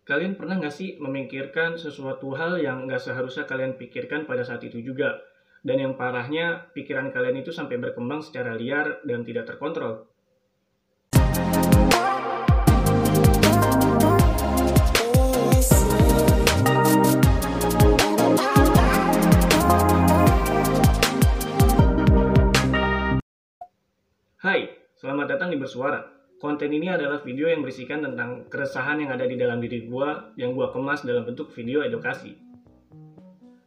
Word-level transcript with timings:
Kalian 0.00 0.32
pernah 0.32 0.56
nggak 0.56 0.72
sih 0.72 0.96
memikirkan 0.96 1.76
sesuatu 1.76 2.32
hal 2.32 2.56
yang 2.56 2.88
nggak 2.88 3.04
seharusnya 3.04 3.44
kalian 3.44 3.76
pikirkan 3.76 4.24
pada 4.24 4.40
saat 4.40 4.64
itu 4.64 4.80
juga? 4.80 5.20
Dan 5.60 5.76
yang 5.76 5.92
parahnya, 6.00 6.72
pikiran 6.72 7.12
kalian 7.12 7.44
itu 7.44 7.52
sampai 7.52 7.76
berkembang 7.76 8.24
secara 8.24 8.56
liar 8.56 9.04
dan 9.04 9.20
tidak 9.28 9.44
terkontrol. 9.44 10.08
Hai, 24.40 24.72
selamat 24.96 25.26
datang 25.36 25.52
di 25.52 25.60
Bersuara. 25.60 26.19
Konten 26.40 26.72
ini 26.72 26.88
adalah 26.88 27.20
video 27.20 27.52
yang 27.52 27.60
berisikan 27.60 28.00
tentang 28.00 28.48
keresahan 28.48 28.96
yang 28.96 29.12
ada 29.12 29.28
di 29.28 29.36
dalam 29.36 29.60
diri 29.60 29.84
gua 29.84 30.32
yang 30.40 30.56
gua 30.56 30.72
kemas 30.72 31.04
dalam 31.04 31.28
bentuk 31.28 31.52
video 31.52 31.84
edukasi. 31.84 32.32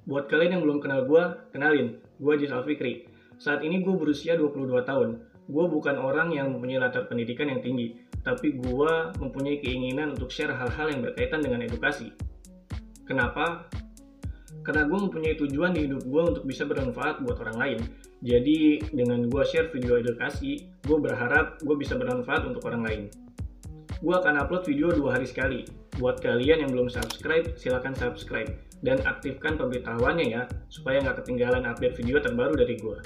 Buat 0.09 0.25
kalian 0.25 0.57
yang 0.57 0.63
belum 0.65 0.81
kenal 0.81 1.05
gua, 1.05 1.37
kenalin, 1.53 2.01
gua 2.17 2.33
Jis 2.33 2.49
Alfikri. 2.49 3.05
Saat 3.37 3.61
ini 3.61 3.85
gua 3.85 3.93
berusia 3.93 4.33
22 4.33 4.89
tahun. 4.89 5.21
Gua 5.45 5.69
bukan 5.69 6.01
orang 6.01 6.33
yang 6.33 6.49
mempunyai 6.49 6.81
latar 6.81 7.05
pendidikan 7.05 7.45
yang 7.45 7.61
tinggi, 7.61 7.93
tapi 8.25 8.57
gua 8.57 9.13
mempunyai 9.21 9.61
keinginan 9.61 10.17
untuk 10.17 10.33
share 10.33 10.57
hal-hal 10.57 10.89
yang 10.89 11.05
berkaitan 11.05 11.45
dengan 11.45 11.61
edukasi. 11.61 12.09
Kenapa? 13.05 13.69
Karena 14.63 14.87
gue 14.87 14.95
mempunyai 14.95 15.35
tujuan 15.35 15.75
di 15.75 15.85
hidup 15.85 16.07
gue 16.07 16.23
untuk 16.23 16.43
bisa 16.47 16.63
bermanfaat 16.63 17.19
buat 17.21 17.37
orang 17.43 17.57
lain. 17.59 17.79
Jadi 18.23 18.79
dengan 18.95 19.27
gue 19.27 19.43
share 19.43 19.67
video 19.75 19.99
edukasi, 19.99 20.71
gue 20.87 20.97
berharap 20.97 21.59
gue 21.59 21.75
bisa 21.75 21.99
bermanfaat 21.99 22.47
untuk 22.47 22.63
orang 22.71 22.83
lain. 22.87 23.01
Gue 23.99 24.15
akan 24.15 24.39
upload 24.39 24.63
video 24.63 24.95
dua 24.95 25.19
hari 25.19 25.27
sekali. 25.27 25.67
Buat 25.99 26.23
kalian 26.23 26.63
yang 26.63 26.71
belum 26.71 26.87
subscribe, 26.87 27.53
silahkan 27.59 27.91
subscribe. 27.93 28.49
Dan 28.83 28.99
aktifkan 29.03 29.55
pemberitahuannya 29.55 30.27
ya, 30.27 30.43
supaya 30.67 30.99
nggak 30.99 31.23
ketinggalan 31.23 31.63
update 31.67 31.95
video 31.99 32.19
terbaru 32.19 32.55
dari 32.55 32.75
gue. 32.79 32.99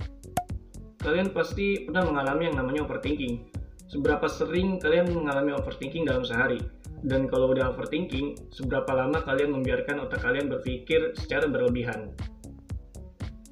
Kalian 1.01 1.29
pasti 1.33 1.85
pernah 1.85 2.05
mengalami 2.05 2.49
yang 2.49 2.57
namanya 2.57 2.85
overthinking. 2.85 3.45
Seberapa 3.85 4.25
sering 4.25 4.81
kalian 4.81 5.13
mengalami 5.13 5.53
overthinking 5.53 6.05
dalam 6.05 6.25
sehari? 6.25 6.61
Dan 7.05 7.29
kalau 7.29 7.53
udah 7.53 7.77
overthinking, 7.77 8.49
seberapa 8.49 8.89
lama 8.89 9.21
kalian 9.21 9.53
membiarkan 9.53 10.01
otak 10.01 10.25
kalian 10.25 10.49
berpikir 10.49 11.13
secara 11.13 11.45
berlebihan? 11.45 12.09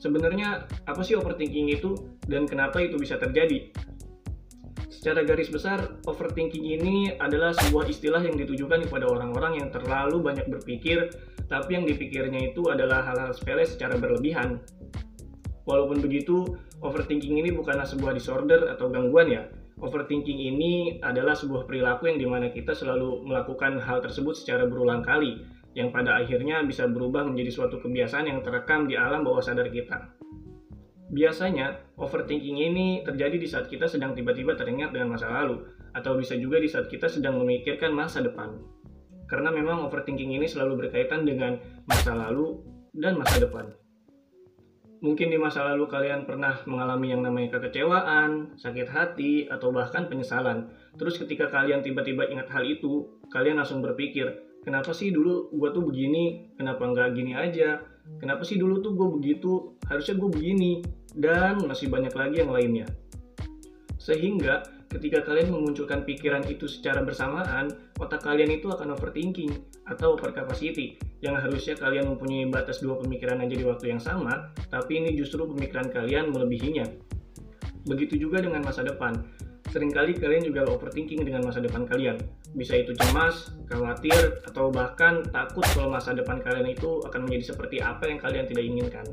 Sebenarnya 0.02 0.66
apa 0.86 1.02
sih 1.02 1.18
overthinking 1.18 1.70
itu 1.74 1.98
dan 2.26 2.46
kenapa 2.50 2.82
itu 2.82 2.98
bisa 2.98 3.18
terjadi? 3.18 3.70
Secara 4.90 5.22
garis 5.22 5.54
besar, 5.54 6.02
overthinking 6.10 6.66
ini 6.66 7.14
adalah 7.22 7.54
sebuah 7.54 7.86
istilah 7.86 8.26
yang 8.26 8.42
ditujukan 8.42 8.90
kepada 8.90 9.06
orang-orang 9.06 9.62
yang 9.62 9.70
terlalu 9.70 10.18
banyak 10.18 10.50
berpikir, 10.50 11.14
tapi 11.46 11.78
yang 11.78 11.86
dipikirnya 11.86 12.50
itu 12.50 12.66
adalah 12.74 13.06
hal-hal 13.06 13.30
sepele 13.30 13.70
secara 13.70 14.02
berlebihan. 14.02 14.66
Walaupun 15.70 16.02
begitu, 16.02 16.58
overthinking 16.82 17.38
ini 17.38 17.54
bukanlah 17.54 17.86
sebuah 17.86 18.18
disorder 18.18 18.74
atau 18.74 18.90
gangguan 18.90 19.30
ya, 19.30 19.46
Overthinking 19.76 20.40
ini 20.56 21.04
adalah 21.04 21.36
sebuah 21.36 21.68
perilaku 21.68 22.08
yang 22.08 22.20
di 22.20 22.28
mana 22.28 22.48
kita 22.48 22.72
selalu 22.72 23.28
melakukan 23.28 23.76
hal 23.84 24.00
tersebut 24.00 24.32
secara 24.32 24.64
berulang 24.64 25.04
kali, 25.04 25.44
yang 25.76 25.92
pada 25.92 26.16
akhirnya 26.16 26.64
bisa 26.64 26.88
berubah 26.88 27.28
menjadi 27.28 27.52
suatu 27.52 27.84
kebiasaan 27.84 28.32
yang 28.32 28.40
terekam 28.40 28.88
di 28.88 28.96
alam 28.96 29.28
bawah 29.28 29.44
sadar 29.44 29.68
kita. 29.68 30.16
Biasanya, 31.12 31.96
overthinking 32.00 32.56
ini 32.56 33.04
terjadi 33.04 33.36
di 33.36 33.48
saat 33.52 33.68
kita 33.68 33.86
sedang 33.86 34.16
tiba-tiba 34.16 34.56
teringat 34.56 34.96
dengan 34.96 35.20
masa 35.20 35.28
lalu, 35.28 35.68
atau 35.92 36.16
bisa 36.16 36.40
juga 36.40 36.58
di 36.64 36.72
saat 36.72 36.88
kita 36.88 37.12
sedang 37.12 37.36
memikirkan 37.44 37.92
masa 37.92 38.24
depan. 38.24 38.56
Karena 39.28 39.52
memang 39.52 39.84
overthinking 39.92 40.40
ini 40.40 40.48
selalu 40.48 40.88
berkaitan 40.88 41.28
dengan 41.28 41.60
masa 41.84 42.16
lalu 42.16 42.64
dan 42.96 43.20
masa 43.20 43.44
depan. 43.44 43.76
Mungkin 45.06 45.30
di 45.30 45.38
masa 45.38 45.62
lalu 45.62 45.86
kalian 45.86 46.26
pernah 46.26 46.66
mengalami 46.66 47.14
yang 47.14 47.22
namanya 47.22 47.62
kekecewaan, 47.62 48.58
sakit 48.58 48.90
hati, 48.90 49.46
atau 49.46 49.70
bahkan 49.70 50.10
penyesalan. 50.10 50.74
Terus 50.98 51.22
ketika 51.22 51.46
kalian 51.54 51.86
tiba-tiba 51.86 52.26
ingat 52.26 52.50
hal 52.50 52.66
itu, 52.66 53.06
kalian 53.30 53.62
langsung 53.62 53.86
berpikir, 53.86 54.34
kenapa 54.66 54.98
sih 54.98 55.14
dulu 55.14 55.54
gue 55.54 55.70
tuh 55.78 55.86
begini, 55.86 56.50
kenapa 56.58 56.90
nggak 56.90 57.14
gini 57.14 57.38
aja, 57.38 57.86
kenapa 58.18 58.42
sih 58.42 58.58
dulu 58.58 58.82
tuh 58.82 58.98
gue 58.98 59.08
begitu, 59.22 59.78
harusnya 59.86 60.18
gue 60.18 60.30
begini, 60.34 60.82
dan 61.14 61.62
masih 61.62 61.86
banyak 61.94 62.14
lagi 62.18 62.42
yang 62.42 62.50
lainnya. 62.50 62.90
Sehingga 64.02 64.66
ketika 64.92 65.26
kalian 65.26 65.52
memunculkan 65.52 66.06
pikiran 66.06 66.46
itu 66.46 66.70
secara 66.70 67.02
bersamaan, 67.02 67.74
otak 67.98 68.22
kalian 68.24 68.54
itu 68.54 68.70
akan 68.70 68.94
overthinking 68.94 69.52
atau 69.90 70.16
overcapacity, 70.18 70.98
yang 71.22 71.38
harusnya 71.38 71.74
kalian 71.78 72.14
mempunyai 72.14 72.46
batas 72.50 72.82
dua 72.82 72.98
pemikiran 73.02 73.42
aja 73.42 73.56
di 73.56 73.66
waktu 73.66 73.96
yang 73.96 74.02
sama, 74.02 74.54
tapi 74.70 75.02
ini 75.02 75.18
justru 75.18 75.46
pemikiran 75.46 75.90
kalian 75.90 76.30
melebihinya. 76.30 76.86
Begitu 77.86 78.18
juga 78.18 78.42
dengan 78.42 78.66
masa 78.66 78.82
depan. 78.82 79.14
Seringkali 79.70 80.16
kalian 80.18 80.48
juga 80.48 80.64
overthinking 80.72 81.26
dengan 81.26 81.44
masa 81.44 81.60
depan 81.60 81.84
kalian. 81.84 82.22
Bisa 82.56 82.80
itu 82.80 82.96
cemas, 82.96 83.52
khawatir, 83.68 84.40
atau 84.48 84.72
bahkan 84.72 85.26
takut 85.36 85.66
kalau 85.76 85.92
masa 85.92 86.16
depan 86.16 86.40
kalian 86.40 86.72
itu 86.72 87.04
akan 87.04 87.28
menjadi 87.28 87.52
seperti 87.52 87.84
apa 87.84 88.08
yang 88.08 88.18
kalian 88.22 88.46
tidak 88.48 88.64
inginkan. 88.64 89.06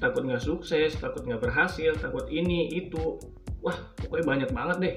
Takut 0.00 0.24
nggak 0.24 0.40
sukses, 0.40 0.96
takut 0.96 1.22
nggak 1.28 1.42
berhasil, 1.44 1.92
takut 2.00 2.24
ini, 2.32 2.72
itu, 2.72 3.20
wah 3.64 3.76
pokoknya 3.96 4.24
banyak 4.28 4.50
banget 4.52 4.76
deh. 4.78 4.94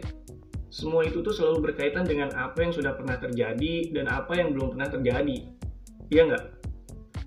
Semua 0.67 1.07
itu 1.07 1.23
tuh 1.23 1.31
selalu 1.31 1.71
berkaitan 1.71 2.03
dengan 2.03 2.27
apa 2.35 2.59
yang 2.59 2.75
sudah 2.75 2.93
pernah 2.99 3.15
terjadi 3.15 3.95
dan 3.95 4.11
apa 4.11 4.35
yang 4.35 4.51
belum 4.51 4.75
pernah 4.75 4.91
terjadi. 4.91 5.37
Iya 6.11 6.21
nggak? 6.27 6.43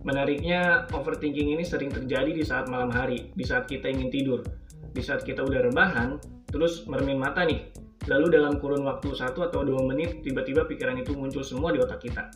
Menariknya 0.05 0.89
overthinking 0.93 1.57
ini 1.57 1.65
sering 1.65 1.89
terjadi 1.89 2.31
di 2.37 2.45
saat 2.45 2.69
malam 2.69 2.93
hari 2.93 3.33
di 3.33 3.45
saat 3.45 3.65
kita 3.65 3.89
ingin 3.89 4.13
tidur. 4.13 4.45
Di 4.93 5.01
saat 5.01 5.25
kita 5.25 5.41
udah 5.41 5.73
rebahan 5.73 6.21
terus 6.53 6.85
mermin 6.85 7.17
mata 7.17 7.49
nih. 7.49 7.73
Lalu 8.09 8.37
dalam 8.37 8.61
kurun 8.61 8.85
waktu 8.85 9.13
satu 9.13 9.49
atau 9.49 9.65
dua 9.65 9.81
menit 9.89 10.21
tiba-tiba 10.21 10.69
pikiran 10.69 11.01
itu 11.01 11.17
muncul 11.17 11.41
semua 11.41 11.73
di 11.73 11.81
otak 11.81 12.05
kita. 12.05 12.29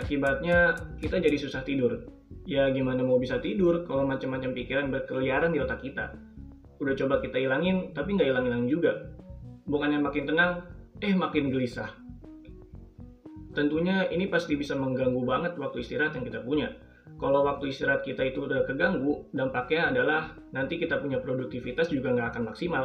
Akibatnya 0.00 0.76
kita 0.96 1.20
jadi 1.20 1.36
susah 1.36 1.60
tidur. 1.64 2.08
Ya 2.48 2.72
gimana 2.72 3.04
mau 3.04 3.20
bisa 3.20 3.36
tidur 3.38 3.84
kalau 3.84 4.08
macam-macam 4.08 4.56
pikiran 4.56 4.88
berkeliaran 4.88 5.52
di 5.52 5.60
otak 5.60 5.84
kita 5.84 6.12
udah 6.82 6.94
coba 6.98 7.22
kita 7.22 7.38
hilangin 7.38 7.94
tapi 7.94 8.18
nggak 8.18 8.28
hilang-hilang 8.34 8.66
juga. 8.66 9.14
Bukannya 9.70 10.02
makin 10.02 10.26
tenang 10.26 10.52
eh 10.98 11.14
makin 11.14 11.54
gelisah. 11.54 11.94
Tentunya 13.54 14.08
ini 14.10 14.26
pasti 14.26 14.58
bisa 14.58 14.74
mengganggu 14.74 15.22
banget 15.22 15.54
waktu 15.60 15.86
istirahat 15.86 16.18
yang 16.18 16.26
kita 16.26 16.42
punya. 16.42 16.74
Kalau 17.20 17.46
waktu 17.46 17.70
istirahat 17.70 18.02
kita 18.02 18.26
itu 18.26 18.48
udah 18.48 18.66
keganggu 18.66 19.30
dampaknya 19.30 19.94
adalah 19.94 20.34
nanti 20.50 20.80
kita 20.80 20.98
punya 20.98 21.22
produktivitas 21.22 21.92
juga 21.92 22.10
nggak 22.10 22.28
akan 22.34 22.42
maksimal. 22.50 22.84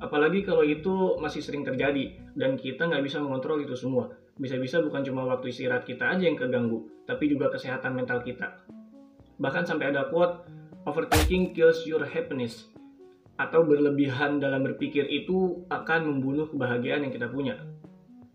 Apalagi 0.00 0.42
kalau 0.42 0.64
itu 0.64 1.20
masih 1.20 1.44
sering 1.44 1.62
terjadi 1.62 2.16
dan 2.34 2.56
kita 2.56 2.88
nggak 2.88 3.04
bisa 3.04 3.20
mengontrol 3.20 3.60
itu 3.62 3.76
semua. 3.76 4.10
Bisa-bisa 4.40 4.80
bukan 4.80 5.04
cuma 5.04 5.28
waktu 5.28 5.52
istirahat 5.52 5.84
kita 5.84 6.16
aja 6.16 6.24
yang 6.24 6.34
keganggu 6.34 6.88
tapi 7.04 7.28
juga 7.28 7.52
kesehatan 7.52 7.92
mental 7.94 8.24
kita. 8.24 8.56
Bahkan 9.36 9.68
sampai 9.68 9.92
ada 9.92 10.08
quote 10.08 10.48
overthinking 10.88 11.52
kills 11.52 11.84
your 11.84 12.00
happiness 12.08 12.72
atau 13.40 13.64
berlebihan 13.64 14.36
dalam 14.36 14.60
berpikir 14.68 15.08
itu 15.08 15.64
akan 15.72 16.04
membunuh 16.04 16.44
kebahagiaan 16.52 17.08
yang 17.08 17.12
kita 17.16 17.32
punya. 17.32 17.56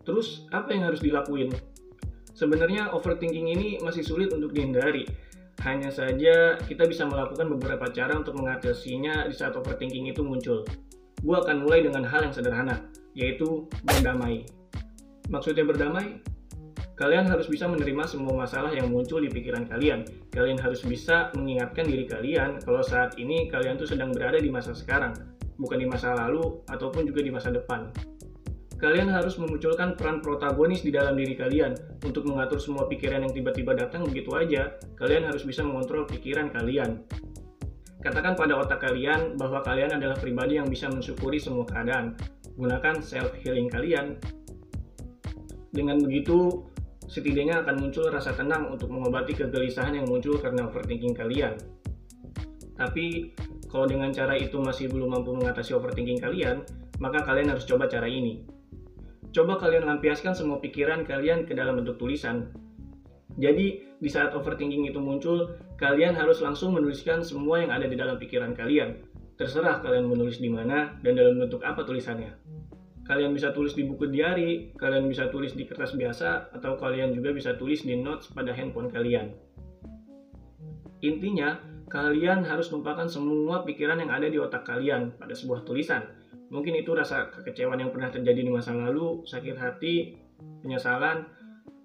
Terus, 0.02 0.50
apa 0.50 0.74
yang 0.74 0.90
harus 0.90 0.98
dilakuin? 0.98 1.54
Sebenarnya 2.34 2.90
overthinking 2.90 3.46
ini 3.54 3.78
masih 3.78 4.02
sulit 4.02 4.34
untuk 4.34 4.50
dihindari. 4.50 5.06
Hanya 5.62 5.94
saja 5.94 6.58
kita 6.58 6.84
bisa 6.84 7.06
melakukan 7.06 7.48
beberapa 7.54 7.86
cara 7.94 8.18
untuk 8.18 8.34
mengatasinya 8.34 9.30
di 9.30 9.34
saat 9.34 9.54
overthinking 9.54 10.10
itu 10.10 10.26
muncul. 10.26 10.66
Gue 11.22 11.36
akan 11.38 11.64
mulai 11.64 11.86
dengan 11.86 12.02
hal 12.04 12.26
yang 12.26 12.34
sederhana, 12.34 12.90
yaitu 13.14 13.70
berdamai. 13.86 14.44
Maksudnya 15.30 15.64
berdamai? 15.64 16.20
Kalian 16.96 17.28
harus 17.28 17.44
bisa 17.44 17.68
menerima 17.68 18.08
semua 18.08 18.32
masalah 18.32 18.72
yang 18.72 18.88
muncul 18.88 19.20
di 19.20 19.28
pikiran 19.28 19.68
kalian. 19.68 20.08
Kalian 20.32 20.56
harus 20.56 20.80
bisa 20.80 21.28
mengingatkan 21.36 21.84
diri 21.84 22.08
kalian 22.08 22.56
kalau 22.64 22.80
saat 22.80 23.20
ini 23.20 23.52
kalian 23.52 23.76
tuh 23.76 23.84
sedang 23.84 24.16
berada 24.16 24.40
di 24.40 24.48
masa 24.48 24.72
sekarang, 24.72 25.12
bukan 25.60 25.76
di 25.76 25.84
masa 25.84 26.16
lalu 26.16 26.64
ataupun 26.72 27.04
juga 27.04 27.20
di 27.20 27.28
masa 27.28 27.52
depan. 27.52 27.92
Kalian 28.80 29.12
harus 29.12 29.36
memunculkan 29.36 29.96
peran 29.96 30.24
protagonis 30.24 30.84
di 30.84 30.92
dalam 30.92 31.16
diri 31.20 31.36
kalian 31.36 31.76
untuk 32.00 32.24
mengatur 32.28 32.60
semua 32.60 32.88
pikiran 32.88 33.28
yang 33.28 33.32
tiba-tiba 33.32 33.76
datang 33.76 34.04
begitu 34.08 34.32
aja. 34.32 34.76
Kalian 34.96 35.28
harus 35.28 35.44
bisa 35.44 35.60
mengontrol 35.64 36.08
pikiran 36.08 36.48
kalian. 36.48 37.04
Katakan 38.00 38.36
pada 38.36 38.56
otak 38.56 38.84
kalian 38.84 39.36
bahwa 39.36 39.64
kalian 39.64 39.96
adalah 39.96 40.16
pribadi 40.16 40.60
yang 40.60 40.68
bisa 40.68 40.88
mensyukuri 40.88 41.40
semua 41.40 41.68
keadaan. 41.68 42.16
Gunakan 42.56 43.00
self 43.04 43.32
healing 43.40 43.68
kalian. 43.68 44.16
Dengan 45.72 46.00
begitu, 46.00 46.64
setidaknya 47.06 47.62
akan 47.62 47.82
muncul 47.82 48.06
rasa 48.10 48.34
tenang 48.34 48.70
untuk 48.70 48.90
mengobati 48.90 49.34
kegelisahan 49.34 49.94
yang 49.98 50.06
muncul 50.06 50.38
karena 50.38 50.66
overthinking 50.66 51.14
kalian. 51.14 51.54
Tapi, 52.76 53.32
kalau 53.72 53.88
dengan 53.88 54.12
cara 54.12 54.36
itu 54.36 54.60
masih 54.60 54.92
belum 54.92 55.16
mampu 55.16 55.32
mengatasi 55.32 55.72
overthinking 55.72 56.20
kalian, 56.20 56.62
maka 57.00 57.24
kalian 57.24 57.50
harus 57.50 57.64
coba 57.64 57.88
cara 57.88 58.06
ini. 58.06 58.44
coba 59.36 59.60
kalian 59.60 59.84
lampiaskan 59.84 60.32
semua 60.32 60.64
pikiran 60.64 61.04
kalian 61.04 61.44
ke 61.44 61.52
dalam 61.52 61.76
bentuk 61.76 62.00
tulisan. 62.00 62.56
Jadi, 63.36 63.84
di 64.00 64.08
saat 64.08 64.32
overthinking 64.32 64.88
itu 64.88 64.96
muncul, 64.96 65.60
kalian 65.76 66.16
harus 66.16 66.40
langsung 66.40 66.72
menuliskan 66.72 67.20
semua 67.20 67.60
yang 67.60 67.68
ada 67.68 67.84
di 67.84 68.00
dalam 68.00 68.16
pikiran 68.16 68.56
kalian. 68.56 68.96
Terserah 69.36 69.84
kalian 69.84 70.08
menulis 70.08 70.40
di 70.40 70.48
mana 70.48 70.96
dan 71.04 71.20
dalam 71.20 71.36
bentuk 71.36 71.60
apa 71.60 71.84
tulisannya. 71.84 72.32
Kalian 73.06 73.32
bisa 73.32 73.54
tulis 73.54 73.78
di 73.78 73.86
buku 73.86 74.10
diary, 74.10 74.74
kalian 74.74 75.06
bisa 75.06 75.30
tulis 75.30 75.54
di 75.54 75.62
kertas 75.62 75.94
biasa, 75.94 76.50
atau 76.50 76.74
kalian 76.74 77.14
juga 77.14 77.30
bisa 77.30 77.54
tulis 77.54 77.86
di 77.86 77.94
notes 77.94 78.28
pada 78.34 78.50
handphone 78.50 78.90
kalian. 78.90 79.30
Intinya, 81.06 81.62
kalian 81.86 82.42
harus 82.42 82.66
lupakan 82.74 83.06
semua 83.06 83.62
pikiran 83.62 84.02
yang 84.02 84.10
ada 84.10 84.26
di 84.26 84.42
otak 84.42 84.66
kalian 84.66 85.14
pada 85.14 85.38
sebuah 85.38 85.62
tulisan 85.62 86.02
Mungkin 86.46 86.78
itu 86.78 86.94
rasa 86.94 87.26
kekecewaan 87.34 87.82
yang 87.82 87.90
pernah 87.90 88.10
terjadi 88.10 88.46
di 88.46 88.50
masa 88.50 88.70
lalu, 88.70 89.26
sakit 89.26 89.58
hati, 89.58 90.14
penyesalan, 90.62 91.26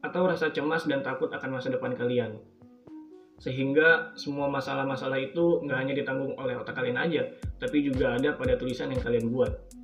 atau 0.06 0.30
rasa 0.30 0.54
cemas 0.54 0.86
dan 0.86 1.02
takut 1.02 1.34
akan 1.34 1.58
masa 1.58 1.74
depan 1.74 1.98
kalian. 1.98 2.38
Sehingga 3.42 4.14
semua 4.14 4.46
masalah-masalah 4.54 5.18
itu 5.18 5.66
nggak 5.66 5.78
hanya 5.78 5.94
ditanggung 5.98 6.38
oleh 6.38 6.54
otak 6.62 6.78
kalian 6.78 6.98
aja, 6.98 7.26
tapi 7.58 7.82
juga 7.82 8.14
ada 8.14 8.38
pada 8.38 8.54
tulisan 8.54 8.94
yang 8.94 9.02
kalian 9.02 9.34
buat. 9.34 9.81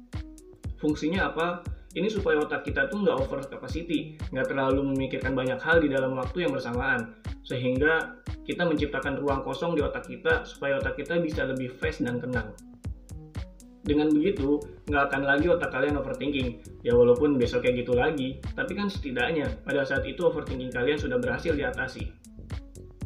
Fungsinya 0.77 1.33
apa? 1.33 1.65
Ini 1.97 2.13
supaya 2.13 2.38
otak 2.38 2.62
kita 2.62 2.94
tuh 2.94 3.01
nggak 3.01 3.18
over 3.18 3.41
capacity, 3.41 4.21
nggak 4.29 4.53
terlalu 4.53 4.94
memikirkan 4.94 5.33
banyak 5.33 5.57
hal 5.57 5.81
di 5.81 5.89
dalam 5.89 6.13
waktu 6.13 6.45
yang 6.45 6.53
bersamaan, 6.53 7.18
sehingga 7.41 8.21
kita 8.45 8.69
menciptakan 8.69 9.18
ruang 9.18 9.41
kosong 9.41 9.74
di 9.74 9.81
otak 9.81 10.06
kita 10.06 10.45
supaya 10.45 10.77
otak 10.77 11.00
kita 11.00 11.18
bisa 11.18 11.50
lebih 11.50 11.74
fresh 11.74 12.06
dan 12.06 12.21
tenang. 12.21 12.53
Dengan 13.88 14.12
begitu, 14.12 14.59
nggak 14.91 15.03
akan 15.09 15.21
lagi 15.24 15.47
otak 15.47 15.71
kalian 15.71 15.95
overthinking. 15.95 16.59
Ya 16.83 16.91
walaupun 16.91 17.39
besok 17.39 17.63
kayak 17.63 17.88
gitu 17.88 17.95
lagi, 17.95 18.44
tapi 18.51 18.75
kan 18.75 18.91
setidaknya 18.91 19.47
pada 19.63 19.88
saat 19.88 20.03
itu 20.03 20.27
overthinking 20.27 20.69
kalian 20.69 21.00
sudah 21.00 21.15
berhasil 21.18 21.56
diatasi. 21.56 22.12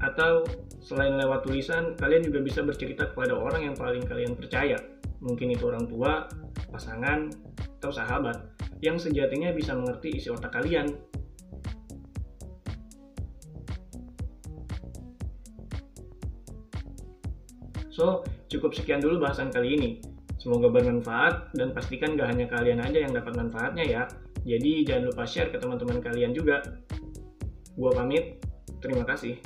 Atau 0.01 0.43
selain 0.81 1.15
lewat 1.21 1.45
tulisan, 1.45 1.93
kalian 2.01 2.25
juga 2.25 2.41
bisa 2.41 2.65
bercerita 2.65 3.13
kepada 3.13 3.37
orang 3.37 3.71
yang 3.71 3.75
paling 3.77 4.01
kalian 4.09 4.33
percaya. 4.33 4.81
Mungkin 5.21 5.53
itu 5.53 5.69
orang 5.69 5.85
tua, 5.85 6.25
pasangan, 6.73 7.29
atau 7.81 7.93
sahabat 7.93 8.37
yang 8.81 8.97
sejatinya 8.97 9.53
bisa 9.53 9.77
mengerti 9.77 10.17
isi 10.17 10.29
otak 10.33 10.53
kalian. 10.53 10.89
So, 17.93 18.25
cukup 18.49 18.73
sekian 18.73 18.97
dulu 18.97 19.21
bahasan 19.21 19.53
kali 19.53 19.77
ini. 19.77 19.89
Semoga 20.41 20.73
bermanfaat 20.73 21.53
dan 21.53 21.69
pastikan 21.69 22.17
gak 22.17 22.33
hanya 22.33 22.49
kalian 22.49 22.81
aja 22.81 23.05
yang 23.05 23.13
dapat 23.13 23.37
manfaatnya 23.37 23.85
ya. 23.85 24.03
Jadi 24.41 24.89
jangan 24.89 25.13
lupa 25.13 25.23
share 25.29 25.53
ke 25.53 25.61
teman-teman 25.61 26.01
kalian 26.01 26.33
juga. 26.33 26.65
Gua 27.77 27.93
pamit, 27.93 28.41
terima 28.81 29.05
kasih. 29.05 29.37